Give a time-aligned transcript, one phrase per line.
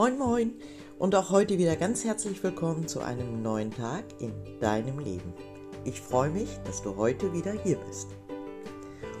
[0.00, 0.54] Moin Moin
[0.98, 5.34] und auch heute wieder ganz herzlich willkommen zu einem neuen Tag in deinem Leben.
[5.84, 8.08] Ich freue mich, dass du heute wieder hier bist.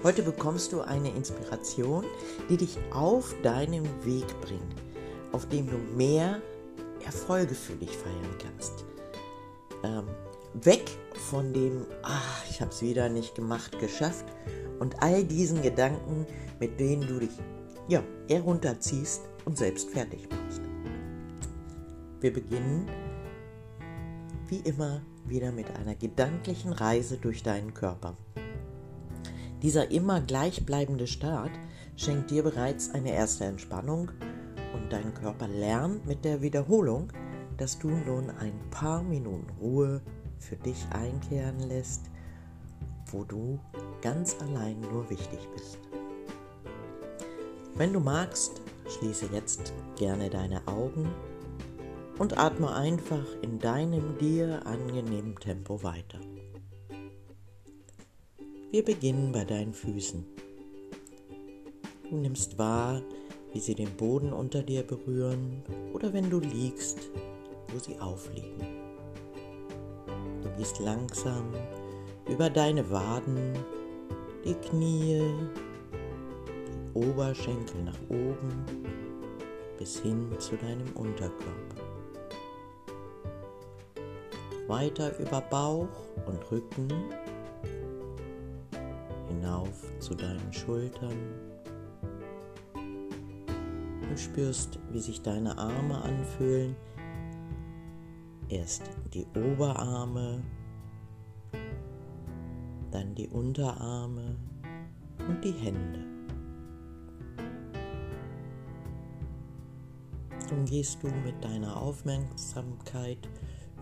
[0.02, 2.06] Heute bekommst du eine Inspiration,
[2.48, 4.74] die dich auf deinem Weg bringt,
[5.32, 6.40] auf dem du mehr
[7.04, 8.86] Erfolge für dich feiern kannst.
[9.84, 10.06] Ähm,
[10.54, 10.90] weg
[11.28, 14.24] von dem, ach, ich habe es wieder nicht gemacht, geschafft
[14.78, 16.24] und all diesen Gedanken,
[16.58, 17.36] mit denen du dich
[17.86, 20.69] ja, herunterziehst und selbst fertig machst.
[22.20, 22.86] Wir beginnen
[24.48, 28.16] wie immer wieder mit einer gedanklichen Reise durch deinen Körper.
[29.62, 31.52] Dieser immer gleichbleibende Start
[31.96, 34.10] schenkt dir bereits eine erste Entspannung
[34.74, 37.10] und dein Körper lernt mit der Wiederholung,
[37.56, 40.02] dass du nun ein paar Minuten Ruhe
[40.38, 42.10] für dich einkehren lässt,
[43.12, 43.58] wo du
[44.02, 45.78] ganz allein nur wichtig bist.
[47.76, 51.08] Wenn du magst, schließe jetzt gerne deine Augen
[52.20, 56.20] und atme einfach in deinem dir angenehmen Tempo weiter.
[58.70, 60.26] Wir beginnen bei deinen Füßen.
[62.10, 63.00] Du nimmst wahr,
[63.54, 65.62] wie sie den Boden unter dir berühren
[65.94, 66.98] oder wenn du liegst,
[67.72, 68.66] wo sie aufliegen.
[70.42, 71.54] Du gehst langsam
[72.28, 73.54] über deine Waden,
[74.44, 75.22] die Knie,
[76.68, 78.66] die Oberschenkel nach oben
[79.78, 81.69] bis hin zu deinem Unterkörper
[84.70, 85.88] weiter über Bauch
[86.26, 86.88] und Rücken
[89.26, 91.18] hinauf zu deinen Schultern.
[94.08, 96.76] Du spürst, wie sich deine Arme anfühlen.
[98.48, 98.82] Erst
[99.12, 100.42] die Oberarme,
[102.92, 104.36] dann die Unterarme
[105.28, 106.04] und die Hände.
[110.50, 113.28] Nun gehst du mit deiner Aufmerksamkeit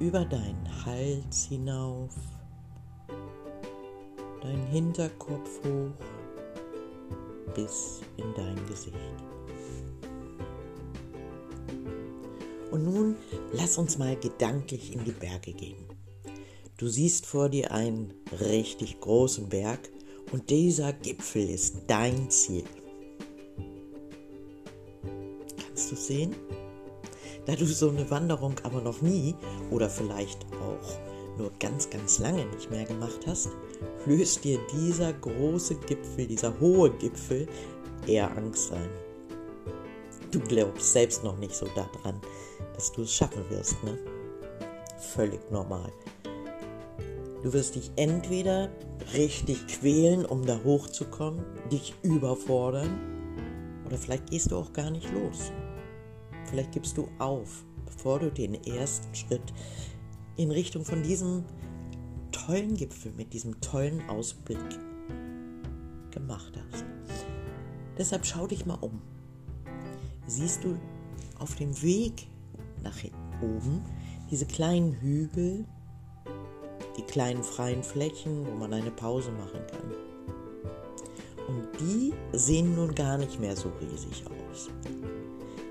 [0.01, 2.15] über deinen Hals hinauf,
[4.41, 6.07] dein Hinterkopf hoch
[7.55, 8.97] bis in dein Gesicht.
[12.71, 13.17] Und nun
[13.53, 15.87] lass uns mal gedanklich in die Berge gehen.
[16.77, 19.91] Du siehst vor dir einen richtig großen Berg
[20.31, 22.65] und dieser Gipfel ist dein Ziel.
[25.57, 26.37] Kannst du sehen?
[27.49, 29.35] Da du so eine Wanderung aber noch nie
[29.71, 33.49] oder vielleicht auch nur ganz, ganz lange nicht mehr gemacht hast,
[34.05, 37.49] löst dir dieser große Gipfel, dieser hohe Gipfel
[38.07, 38.91] eher Angst ein.
[40.31, 42.21] Du glaubst selbst noch nicht so daran,
[42.75, 43.97] dass du es schaffen wirst, ne?
[44.99, 45.91] Völlig normal.
[47.43, 48.69] Du wirst dich entweder
[49.15, 51.43] richtig quälen, um da hochzukommen,
[51.73, 52.91] dich überfordern,
[53.87, 55.51] oder vielleicht gehst du auch gar nicht los.
[56.51, 59.53] Vielleicht gibst du auf, bevor du den ersten Schritt
[60.37, 61.45] in Richtung von diesem
[62.33, 64.59] tollen Gipfel mit diesem tollen Ausblick
[66.11, 66.85] gemacht hast.
[67.99, 69.03] Deshalb schau dich mal um.
[70.27, 70.79] Siehst du
[71.39, 72.29] auf dem Weg
[72.83, 72.97] nach
[73.43, 73.83] oben
[74.31, 75.65] diese kleinen Hügel,
[76.97, 79.95] die kleinen freien Flächen, wo man eine Pause machen kann.
[81.49, 84.69] Und die sehen nun gar nicht mehr so riesig aus.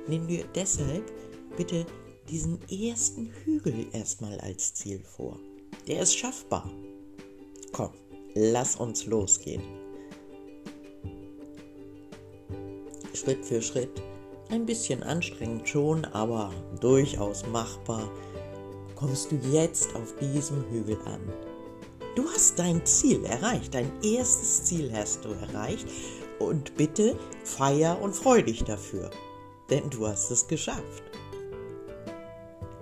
[0.07, 1.11] Nimm dir deshalb
[1.57, 1.85] bitte
[2.29, 5.37] diesen ersten Hügel erstmal als Ziel vor.
[5.87, 6.69] Der ist schaffbar.
[7.73, 7.91] Komm,
[8.33, 9.61] lass uns losgehen.
[13.13, 14.01] Schritt für Schritt,
[14.49, 18.09] ein bisschen anstrengend schon, aber durchaus machbar,
[18.95, 21.21] kommst du jetzt auf diesem Hügel an.
[22.15, 25.87] Du hast dein Ziel erreicht, dein erstes Ziel hast du erreicht
[26.39, 29.11] und bitte feier und freu dich dafür
[29.69, 31.03] denn du hast es geschafft.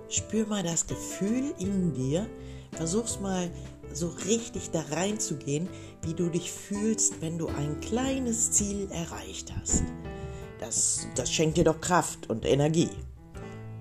[0.08, 2.28] Spür mal das Gefühl in dir,
[2.72, 3.50] versuch's mal
[3.92, 5.68] so richtig da reinzugehen,
[6.02, 9.82] wie du dich fühlst, wenn du ein kleines Ziel erreicht hast.
[10.60, 12.90] Das, das schenkt dir doch Kraft und Energie.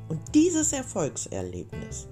[0.07, 2.07] Und dieses Erfolgserlebnis,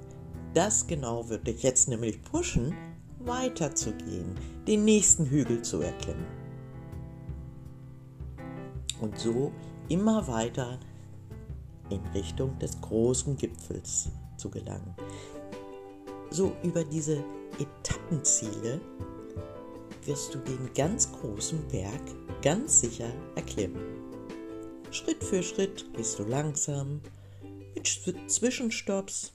[0.54, 2.75] das genau wird dich jetzt nämlich pushen,
[3.19, 4.36] weiterzugehen,
[4.68, 6.25] den nächsten Hügel zu erklimmen.
[9.00, 9.51] Und so
[9.89, 10.80] immer weiter
[11.89, 14.95] in Richtung des großen Gipfels zu gelangen.
[16.31, 17.24] So über diese
[17.59, 18.81] Etappenziele
[20.06, 22.01] wirst du den ganz großen Berg
[22.41, 23.81] ganz sicher erklimmen.
[24.91, 27.01] Schritt für Schritt gehst du langsam
[27.75, 27.88] mit
[28.27, 29.33] Zwischenstopps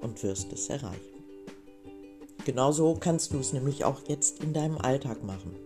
[0.00, 1.14] und wirst es erreichen.
[2.44, 5.56] Genauso kannst du es nämlich auch jetzt in deinem Alltag machen.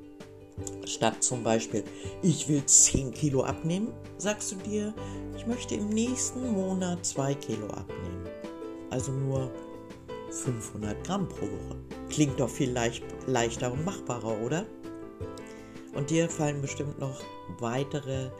[0.85, 1.85] Statt zum Beispiel,
[2.23, 4.95] ich will 10 Kilo abnehmen, sagst du dir,
[5.37, 8.29] ich möchte im nächsten Monat 2 Kilo abnehmen.
[8.91, 9.51] Also nur
[10.31, 11.77] 500 Gramm pro Woche.
[12.09, 14.67] Klingt doch viel leicht, leichter und machbarer, oder?
[15.95, 17.21] Und dir fallen bestimmt noch
[17.59, 18.31] weitere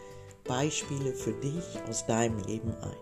[0.45, 2.97] Beispiele für dich aus deinem Leben ein.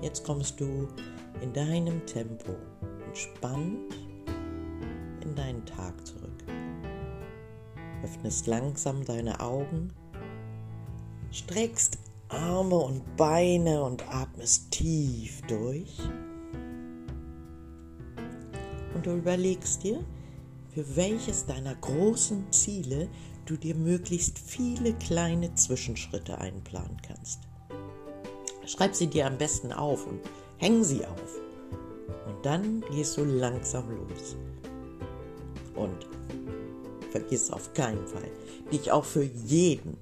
[0.00, 0.86] Jetzt kommst du
[1.40, 2.54] in deinem Tempo
[3.06, 3.96] entspannt
[5.22, 6.37] in deinen Tag zurück.
[8.04, 9.92] Öffnest langsam deine Augen,
[11.30, 11.98] streckst
[12.28, 15.98] Arme und Beine und atmest tief durch.
[18.94, 20.04] Und du überlegst dir,
[20.74, 23.08] für welches deiner großen Ziele
[23.46, 27.40] du dir möglichst viele kleine Zwischenschritte einplanen kannst.
[28.66, 30.20] Schreib sie dir am besten auf und
[30.58, 31.40] häng sie auf.
[32.26, 34.36] Und dann gehst du langsam los.
[35.74, 36.06] Und
[37.10, 38.30] vergiss auf keinen Fall,
[38.72, 39.96] dich auch für jeden,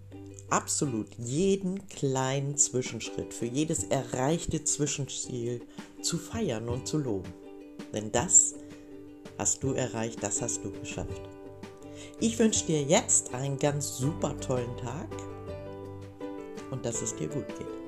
[0.51, 5.61] absolut jeden kleinen Zwischenschritt, für jedes erreichte Zwischenziel
[6.03, 7.33] zu feiern und zu loben.
[7.93, 8.55] Denn das
[9.39, 11.23] hast du erreicht, das hast du geschafft.
[12.21, 15.09] Ich wünsche dir jetzt einen ganz super tollen Tag
[16.71, 17.86] und dass es dir gut geht.